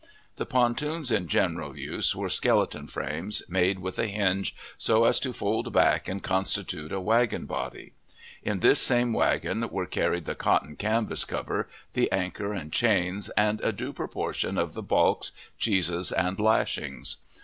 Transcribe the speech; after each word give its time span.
The 0.37 0.47
pontoons 0.47 1.11
in 1.11 1.27
general 1.27 1.77
use 1.77 2.15
were 2.15 2.27
skeleton 2.27 2.87
frames, 2.87 3.43
made 3.47 3.77
with 3.77 3.99
a 3.99 4.07
hinge, 4.07 4.55
so 4.79 5.05
as 5.05 5.19
to 5.19 5.31
fold 5.31 5.71
back 5.73 6.07
and 6.07 6.23
constitute 6.23 6.91
a 6.91 6.99
wagon 6.99 7.45
body. 7.45 7.93
In 8.41 8.61
this 8.61 8.81
same 8.81 9.13
wagon 9.13 9.69
were 9.69 9.85
carried 9.85 10.25
the 10.25 10.33
cotton 10.33 10.75
canvas 10.75 11.23
cover, 11.23 11.69
the 11.93 12.11
anchor 12.11 12.51
and 12.51 12.73
chains, 12.73 13.29
and 13.37 13.61
a 13.61 13.71
due 13.71 13.93
proportion 13.93 14.57
of 14.57 14.73
the 14.73 14.81
balks, 14.81 15.33
cheeses, 15.59 16.11
and 16.11 16.39
lashings. 16.39 17.17